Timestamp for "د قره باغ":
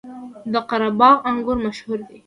0.51-1.15